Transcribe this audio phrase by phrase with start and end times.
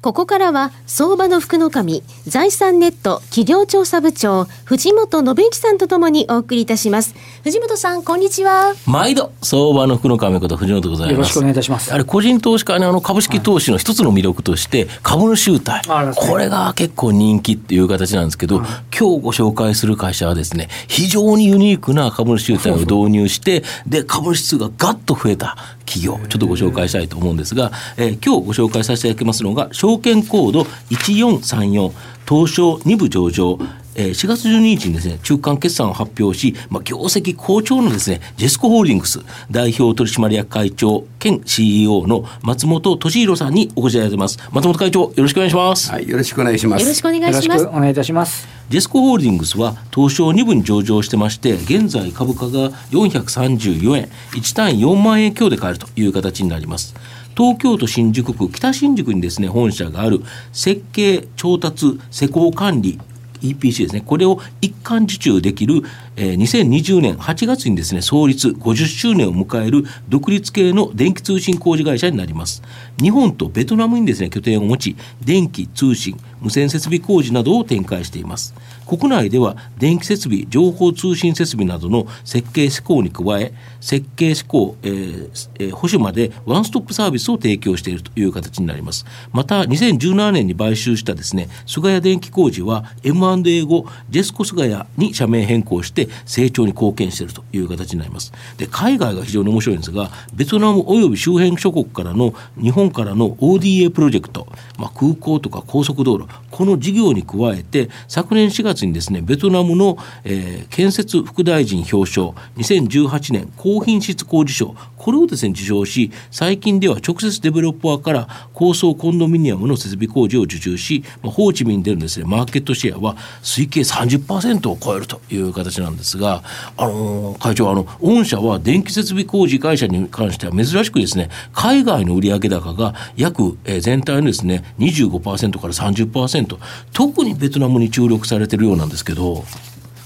[0.00, 7.16] ここからは相場の福の神財産ネット企業調査部長藤本信之さんとともにお送りいたします。
[7.42, 8.74] 藤本さんこんにちは。
[8.86, 11.12] 毎度相場の福の神こと藤本でございます。
[11.14, 11.92] よろしくお願いいたします。
[11.92, 25.56] あれ個人投資家にあの株式投資の一つの魅力として株主優待、はい、これが結構人気っていう形なんですけど、うん、今日ご紹介する会社はですね非常にユニークな株主優待を導入してで株主数がガッと増えた
[25.88, 31.92] 企業ちょっとご紹介したいと思うんですが、えー、今日ご紹介させていただきますのが証券コード1434
[32.28, 33.58] 東証2部上場。
[33.94, 44.38] 4月12日にですね、中間決算を発表し、まあ、業績好調のですね、ジェスコホールディングス代表取締役会長兼 CEO の松本俊弘さんにお越しいただいてます。
[44.52, 45.90] 松本会長、よろしくお願いします。
[45.90, 46.82] はい、よろしくお願いします。
[46.82, 47.44] よろしくお願いします。
[47.46, 48.48] よろしくお願いいたします。
[48.68, 56.94] ジェスコホールディングスは東証2部に上場してまして、現在株価が434円、1単位4万円強で買えるという形になります。
[57.36, 62.98] 東京都新宿区北新宿にですね本社がある設計調達施工管理
[63.42, 65.82] EPC ですね、これを一貫受注できる、
[66.20, 72.60] えー、2020年8月にですね、創立50周年を迎える独立系の電気通信工事会社になります。
[73.00, 78.52] 日本とベトナムにですね、拠点を持ち、電気、通信、無線設備工事などを展開しています。
[78.84, 89.06] 国内では電気設備、情報通信設備などの設計施工に加え、設計施工、えーえー、保守までワンストップサービスを提供しているという形になります。
[89.32, 98.32] また、2017年に買収したですね、菅谷電気工事は M&A 後、ジェスコ菅谷に社名変更して成長に貢献しているという形になります。
[98.56, 104.46] で、海外が非常に面白いんですが、ベトナム及び周辺諸国からの日本からの ODA プロジェクト、
[104.78, 126.42] まあ、空港とか高速道路、この事業に加えて、昨年4月にですね、ベトナムの、えー、建設副大臣表彰、2018年高品質工事賞、これをですね、受賞し、最近では直接デベロッパーから高層コンドミニアムの設備工事を受注し、まあ、ホーチミンでのですね、マーケットシェアは推計30%を超えるという形なんですが、
[126.76, 136.58] あのー、会長、あの、御社は電気設備工事会社に関しては珍しくですね、海外の売上高が約、えー、全体のですね、25%から30%、
[136.92, 139.44] 特にベトナムに注力されているようなんですけど、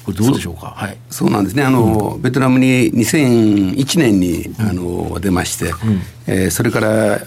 [0.04, 0.72] これどうでしょうか？
[0.76, 0.96] はい。
[1.10, 1.62] そうなんですね。
[1.62, 5.72] あの、うん、ベトナムに2001年に、あの出まして、うん、
[6.26, 7.18] えー、それから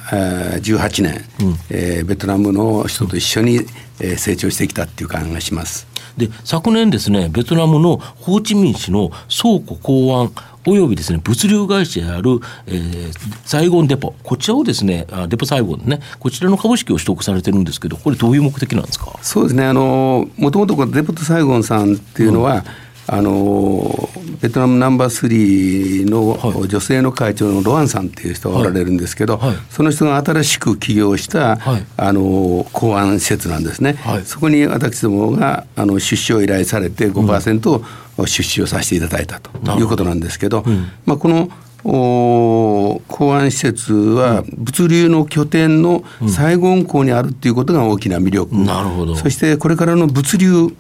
[0.60, 3.62] 18年、うん、えー、ベトナムの人と一緒に、
[4.00, 5.88] えー、成長してきたっていう感がします。
[6.18, 10.32] で昨年ですねベトナムのホーチミン市の倉庫港湾
[10.68, 13.12] およびですね、物流会社である、えー、
[13.46, 19.16] サイゴンデポ、こちらをですね、デポサイゴンね、こちらの株式を取得されてるんですけど、これどういう目的なんですか？
[19.22, 22.64] そうですね、あの、もともとデポとサイゴンさんっていうのは、うん
[23.08, 24.10] あの
[24.42, 29.50] ベトナムナンバースリーの女性の会長のロアンさんっていう人がおられるんですけど、はい。
[29.50, 37.84] はい、その人が新しく起業した、はい、あの港湾施設なんですね、そこに私どもがあの出資を依頼されて5%
[38.26, 41.50] 出資をさせていただいたということなんですけど、うん、まあ、この
[41.86, 49.16] 港湾施設は物流の拠点の西郷港にあるっていうことが大きな魅力、なるほど。
[49.16, 50.72] そしてこれからの物流、うん、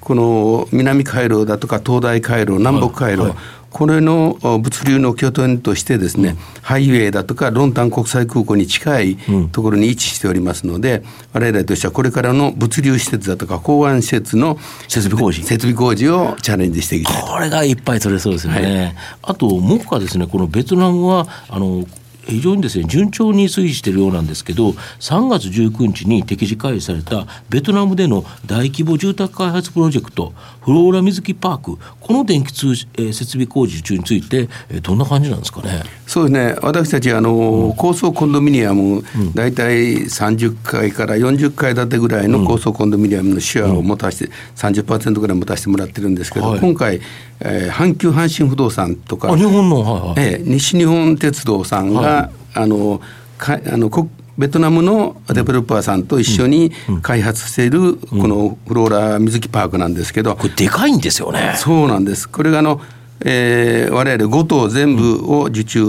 [0.00, 3.32] この南回廊だとか東大回廊南北回廊、はい。
[3.32, 3.38] はい
[3.70, 9.16] これの物流の拠点としてですね、うん、ハイウェイだとかロンタン国際空港に近い
[9.52, 10.98] ところに位置しておりますので、
[11.34, 14.58] うん、我々としてはこれからの物流施設だとか港湾施設の
[14.88, 15.42] 設備工事。
[15.42, 21.84] 設備工事をチャレンジしていきたいこれがいっぱい取れそうですよね、はい、あと目下ですねこのベトナムはあの
[22.28, 35.82] 非常にですね順調に推移しているようなんですけど3月19日に適時開始されたベトナムでの大規模住宅開発プロジェクトフローラ水木パークこの電気通、えー、設備工事中について、えー、どんな感じなんですかね？
[36.06, 36.58] そうですね。
[36.62, 39.02] 私たちあの、うん、高層コンドミニアム、
[39.34, 47.00] 大体30階から40階建てぐらいの高層コンドミニアムのシェアを持たせて、うん、30%ぐらい持たせてもらってるんですけど、はい、今回、
[47.40, 52.38] えー、阪急阪神不動産とか日本の、はいはい、えー、西日本鉄道さんが、はい。
[52.54, 53.00] あの
[53.36, 53.90] かあの
[54.36, 61.54] ベトナムのデベロッパーさんと一緒に開発しているこのフローラ水木パークなんですけど、これでかいんですよね。
[61.56, 62.28] そうなんです。
[62.28, 62.80] これがあの
[63.20, 65.82] えー、我々5棟全部を受注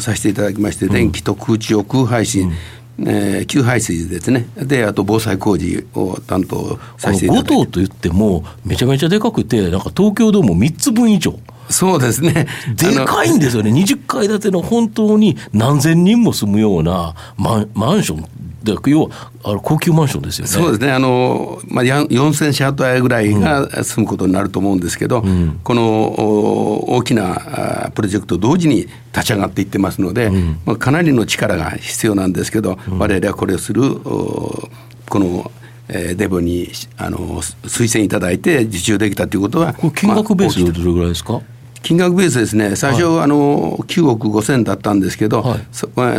[0.00, 2.52] させていただきまして、電気と空調空配信、
[3.00, 4.46] えー、給排水ですね。
[4.56, 7.54] であと防災工事を担当させていただいて。
[7.54, 11.38] 5棟といってもめちゃめちゃでかくてなんか東京ドーム3つ分以上。
[11.74, 20.50] そうですねでかいんですよね20階建ての本当に何千人も住むようなマンマンションで要はあの高級マンションですよね。
[20.50, 20.90] そうですね。
[20.90, 34.70] あのまあ4000シャートアぐらいが住むことになると思うんですけど、うん、この大きなプロジェクト同時に立ち上がっていってますので、うん、まあかなりの力が必要なんですけど、うん、我々はこれをするこ
[35.12, 35.52] の。
[35.86, 41.53] えー、デブにあの推薦いただいて受注できたということは金額ベースでどれぐらいですか、まあ
[41.84, 45.58] 金額ベースですね、最初、はい、あの9億5千だったんですけど、は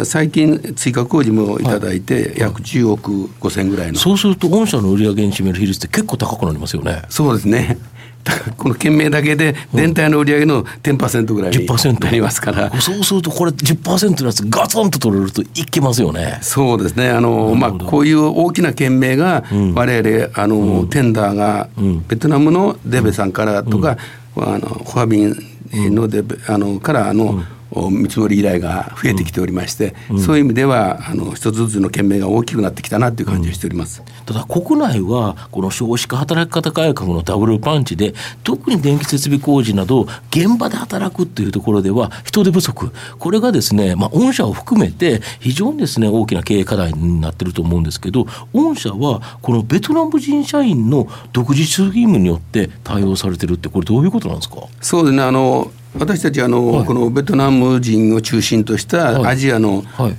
[0.02, 7.02] い、最近、追加工事もいただいて、約10億5千ぐらいの、そうすると、御社の売上に占める比率って結構高くなりますよね。
[7.10, 7.80] そうですね。
[8.58, 16.40] この県名だけで全体の売上の10%ぐらいになりますから、うん、そうするとこれ10%のやつガツンと取れるといきますよね。
[16.42, 17.10] そうですね。
[17.10, 19.44] あの、まあ、こういう大きな県名が
[19.76, 21.70] 我々あの、うん、テンダーが
[22.08, 23.98] ベトナムのデベさんからとか、
[24.36, 27.42] うん、あのファビンので、あのからあの、
[27.90, 38.14] 見積もり依頼が増えてきておりまして、うん、そういう意味ではあの一つずつの県名が大きくなってきたなという感じがしております、うん、ただ国内はこの少子化働き方改革のダブルパンチで
[38.44, 42.92] 特に電気設備工事など現場で働くっていうところでは人手不足。
[43.20, 54.68] これがですね、まあ、御社を含めて非常にですね大きな経営課題になってると思うんですけど御社はこのベトナム人社員の独自主義務によって対応されてるってこれどういうことなんですか？
[54.82, 55.24] そうですね。
[55.24, 60.16] あの私たちあの、はい、このベトナム人を中心としたアジアの、はい、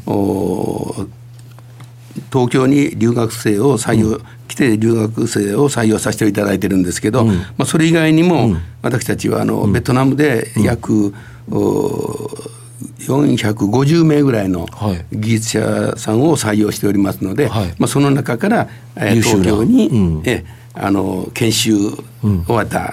[2.32, 11.12] 東京に留学生を採用、うん、来て留学生を採用させていただいてるんですけど、うん、まあ、それ以外にも、うん、私たちはあの、ベトナムで約、
[11.48, 14.66] 450名ぐらいの
[15.12, 20.46] 技術者さんを採用しておりますので、はい、まあ、その中から、え東京に、え
[20.78, 22.92] あの研修終わった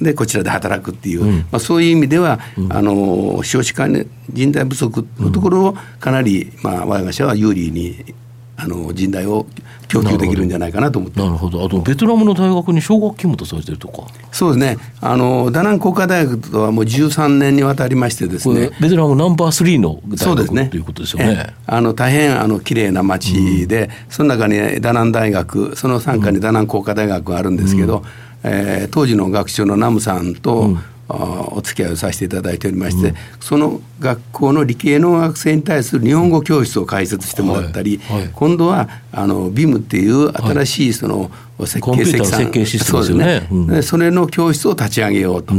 [0.00, 8.14] でこちらで働くっていう、うん、まあ、そういう意味では、うん、あの少子化人材不足のところをかなり、まあ、我が社は有利に
[8.56, 9.46] あの人材を
[9.88, 11.18] 供給できるんじゃないかなと思って。
[11.18, 11.64] なるほど。
[11.64, 14.06] あとベトナムの大学に奨学金も出されてるとか。
[14.30, 14.82] そうですね。
[15.00, 18.70] あのダナン工科大学とはもう13年にわたりましてですね。
[18.80, 20.68] ベトナムナンバー3の大学ね。
[20.68, 21.54] ということですよね。
[21.66, 30.80] あの大変あの綺麗な町で、うん、その中にダナン大学その傘下にダナン工科大学があるんですけど、うんえー、当時の学長のナムさんと、うん。
[31.12, 38.20] お付き合いをさせていただいておりまして、うん、その学校の理系の学生に対する日本語教室を開設してもらったり、はい。
[38.20, 40.92] はい、今度はあの BIM っていう新しい。
[40.92, 41.30] その、
[41.66, 43.46] 設計設計システムですよね。
[43.48, 45.54] そね、うん、それの教室を立ち上げようと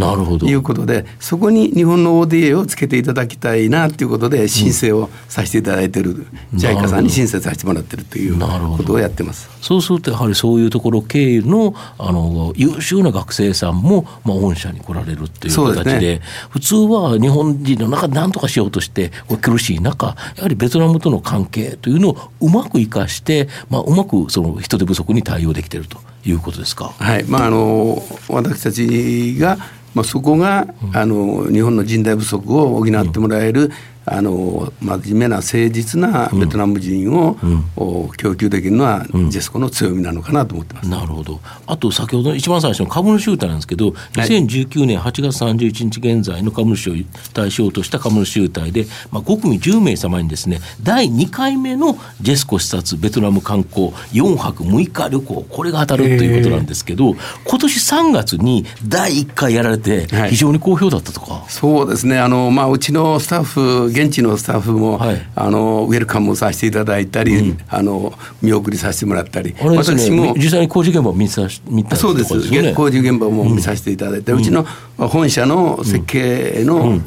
[0.45, 9.49] いうことで、そこに日本の ODA をつけていただきたいなということで申請をさせていただいてる、うん、JICA さんに申請させてもらってるということをやってます。
[9.61, 19.11] そうするとやはりそういうところ経由のあの優秀な学生さんもまあ御社に来られるっていう形で、ね、普通は日本人の中で何とかしようとして
[19.41, 25.90] 苦しい中やはりベトナムとの関係というのをうまく生かして、まあ、うまくその人手不足に対応できていると
[26.25, 26.93] いうことですか？
[26.97, 29.57] はいまあ、あの私たちが
[29.93, 33.71] まあ、そこが、あの日本の人材不足を補ってもらえる、
[34.11, 41.39] あの真面目な誠実なベトナム人を、うん、供給できるのは、ジェスコの強みなのかなと思ってます、なるほど。
[41.65, 46.93] あと先ほど一番最初の株主優待なんですけど、2019年8月31日現在の株主を
[47.33, 57.15] 対象とした株主優待で、まあ、5組10名様にですね第2回目のジェスコ視察ベトナム観光4泊6日旅行これが当たるということなんですけど、
[57.45, 62.19] 今年3月に第1回やられて非常に好評だったとか、はい、そうですね。
[62.19, 74.63] あの、まあ、うちのスタッフ現地のスタッフも、はい、あのウェルカムさせていただいたり、うん、あの見送りさせてもらったり、ね、私も実際に工事現場を見さ見たそうです、ね、工事現場も見させていただいて、うん、うちの
[74.97, 76.99] 本社の設計の、うん、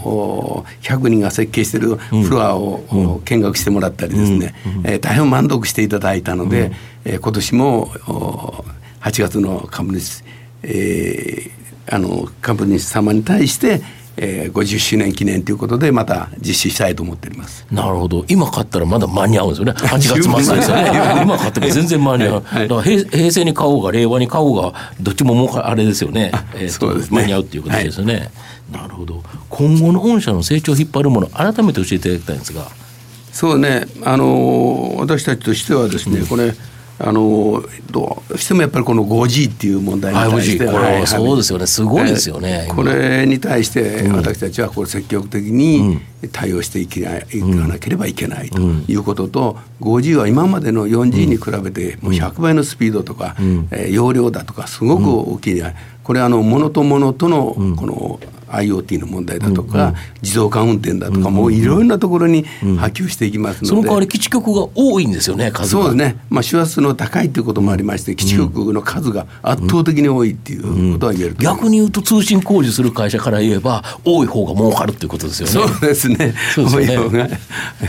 [0.83, 6.73] 100人が設計しているフロアを、見学してもらったりですね、うん、えー、大変満足していただいたので、うん、
[7.05, 7.87] えー、今年も
[9.01, 10.25] 8月の株主、
[10.63, 13.81] えー、あの株主様に対して
[14.17, 17.67] えー、50周年記念ということでまた実施したいと思っております。
[17.71, 18.25] なるほど。
[18.29, 19.73] 今買ったらまだ間に合うんですよね。
[19.73, 20.91] 8月末 ですよね。
[21.23, 27.21] 今買っても全然間に合う、はい、だから平平成に買おうが令和に買おうがどっちももうあれですよね,、えー、そうですね。
[27.23, 29.23] 間に合うっていうことですよね、はい、なるほど。
[29.49, 32.67] 今後の御社の成長を引っ張るもの改めて教えていただきたいんですが。
[33.33, 33.87] そうね。
[34.05, 36.55] あの私たちとしてはですね、うん、これ
[36.99, 40.73] あのどうしてもやっぱりこの 5G っていう問題に対して、こ
[41.07, 41.67] そうですよね。
[41.67, 47.11] すごいですよね、これに対して私たちはこれ積極的に、うん、対応していか
[47.67, 53.35] なければいけないということと、5G は今までの 4G に比べてもう100倍のスピードとか、
[53.73, 55.63] え容量だとかすごく大きい、
[56.05, 58.21] これあの物と物とのこの
[58.55, 75.53] IoT の問題だとか、自動化運転だとか、もういろんなところに波及していきますので、その代わり基地局が多いんですよね、数そうですね、まあ、周波数の高いということもありまして、基地局の数が圧倒的に多いっていうことは言える、逆に言うと、通信工事する会社から言えば、多い方が儲かるっていうことですよね。
[75.53, 77.29] そうですね、多い方が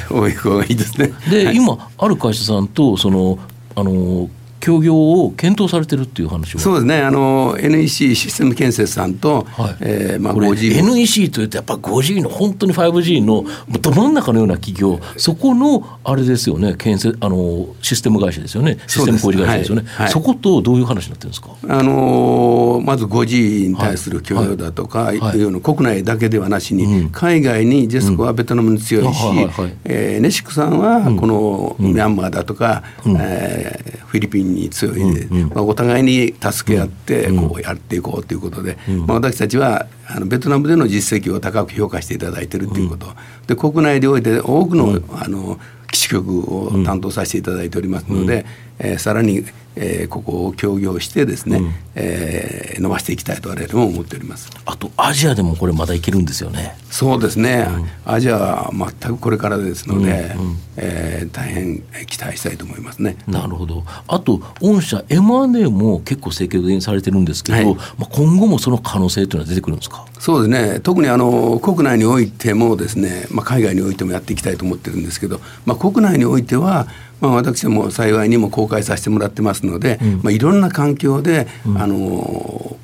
[0.10, 1.13] 多い方がいいですね。
[1.29, 3.38] で、はい、今、ある会社さんとその
[3.75, 4.29] あの
[4.65, 7.03] 協業を検討されてるっていう話そうですね。
[7.03, 9.75] あの NEC システム建設さんと、はい。
[9.81, 13.45] えーまあ、5G NEC というとやっぱ 5G の本当に 5G の
[13.79, 18.79] ど真ん中のような企業そこのあれですよね建設あのシステム会社ですよね。
[18.88, 19.84] システム工事会社ですよね。
[19.86, 21.50] そ,、はい、そことどういう話になってるんですか？
[21.69, 25.19] あのまず 5G に対する協業だとか、はい。
[25.19, 29.38] はい、いうの国内だけではなしに、うん、海外にジェスコはベトナムに強いし、うん
[29.84, 43.07] えー、ネシックさんはこのミャンマーだとか、うん、えー、フィリピンに強い、うんうん、まあ、お互いに助け合ってこうやっていこうということで、うん、まあ、私たちはあのベトナムでの実績を高く評価していただいているということ、
[43.47, 45.59] で国内において多くの,、あの
[46.05, 48.45] 基地局を担当させていただいておりますので、
[48.79, 49.45] えー、さらに
[49.77, 54.50] えー、ここを協業してですね、うん、えー、伸ばしていきたいと我々も思っております。
[54.65, 56.77] あとアジアでもこれまだいけるんですよね。
[56.89, 57.67] そうですね、
[58.05, 63.17] うん、アジアは全くこれからですので、うんうん、えー、大変期待したいと思いますね。
[63.27, 63.83] なるほど。
[64.07, 70.05] あと御社 M&A も結構積極的にされてるんですけど、はい、まあ、今後もその可能性というのは出てくるんですか？
[70.19, 70.79] そうですね。
[70.79, 76.87] 特にあの国内においてもですね、まあ、海外においてもやっていきたいと思ってるんですけど、まあ、国内においては
[77.21, 82.77] まあ、私も幸いにも公開させてもらってますので、うん、まあ、いろんな環境で、うん、あの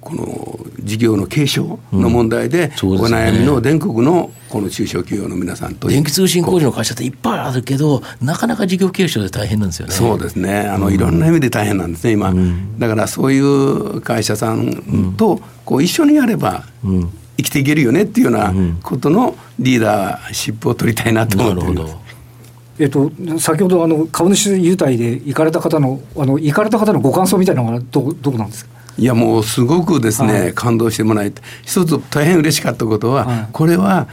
[0.00, 9.94] この事業の継承の問題で、うん、お悩みの全国のこの中小企業の皆さんと電気通信工事の会社っていっぱいあるけどなかなか事業継承で大変なんですよね。
[9.94, 10.60] そうですね。
[10.60, 12.34] あの、いろんな意味で大変なんですね今、
[12.78, 16.64] だからそういう会社さんとこう一緒にやれば、
[17.36, 18.52] 生きていけるよねっていうような
[18.82, 22.03] ことのリーダーシップを取りたいなと思っています。
[22.78, 28.70] えっと、先ほどあの株主優待で行かれた方のあの行かれた方のご感想みたいなのがどどうなんですか？
[28.96, 34.06] いやもうすごくですね、はい、感動してもらえて一つ大変嬉しかったことは、はい、これは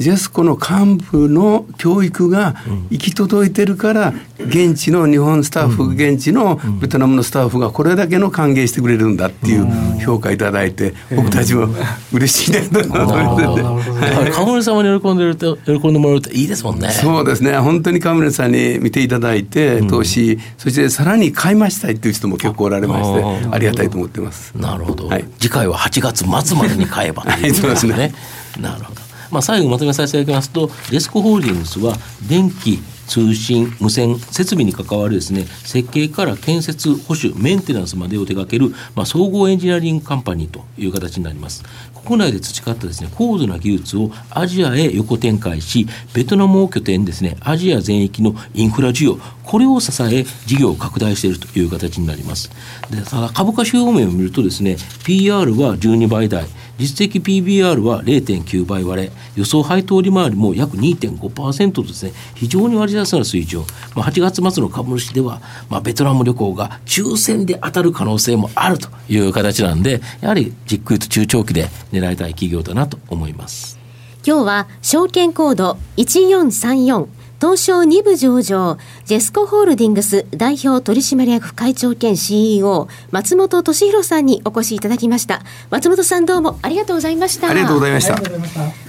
[0.00, 2.54] ジェスコの幹部の教育が
[2.88, 11.68] 行き届いてるから現地の日本スタッフ現地のベトナムのスタッフがこれだけの歓迎してくれるんだっていう評価いただいて僕たちも
[12.14, 16.88] 嬉しいねと思ってカムレ様に喜んでると喜んでもらうといいですもんね。
[16.88, 17.58] そうですね。
[17.58, 20.38] 本当にカムレさんに見ていただいて投資。
[20.56, 24.56] そしてさらに買いましたいっていう人も結構おられましてありがたいと思ってます。
[24.56, 28.14] なるほど、はい、次回は8月末までに買えばということですね。
[28.58, 31.96] なるほどまあ、最後まとめさせていただきますとレスコホールディングスは
[32.28, 32.78] 電気
[33.10, 41.64] 通信無線設備に関わるですね設計から建設保守メンテナンスまでを手掛ける、まあ、総合エンジニアリングカンパニーという形になります。
[42.04, 49.18] 国内で培ったですね高度な技術をアジアへ横展開しベトナムを拠点ですねアジア全域のインフラ需要
[49.50, 52.50] これを支え事業を拡大しているという形になります
[52.88, 56.46] でただ株価指標面を見るとですね PR は12倍台
[56.78, 63.66] 実績 PBR は0.9倍割れ、予想配当利回りも約2.5%とですね、非常に割安な水準。
[63.94, 73.78] まあ、8月末の株主では、まあ、ベトナム旅行が抽選で当たる可能性もあるという形なんで、やはりじっくりと中長期で狙いたい企業だなと思います。
[74.26, 85.40] 今日は証券コード1434東証2部上場、ジェスコホールディングス代表取締役会長兼 CEO、松本俊弘さんにお越しいただきました。
[85.70, 87.48] 松本さんどうもありがとうございました。
[87.48, 88.16] ありがとうございました。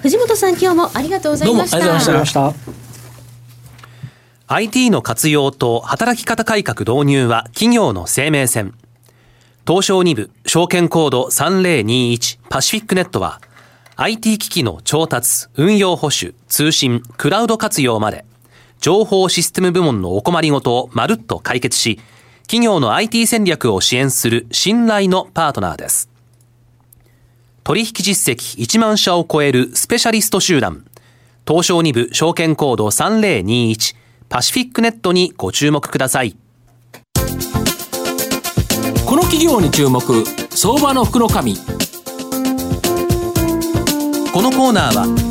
[0.02, 1.78] 藤本さん今日もありがとうございました。
[1.80, 2.54] どうもありがとうございました。
[4.48, 8.74] IT の活用と働き方改革導入は企業の生命線。
[9.66, 13.40] 東証2部証券コード3021パシフィックネットは
[13.96, 18.26] IT 機器の調達、運用保守、通信、クラウド活用まで
[18.82, 22.00] 情報システム部門のお困りごとをまるっと解決し、
[22.42, 26.10] 企業の IT 戦略を支援する信頼のパートナーです。
[27.64, 30.84] 取引実績1万社を超えるスペシャリスト集団、
[31.48, 33.96] 東証2部証券コード3021
[34.30, 36.36] パシフィックネットにご注目ください。
[39.06, 40.02] この企業に注目、
[40.50, 41.56] 相場の福の神。
[44.34, 45.31] このコーナーは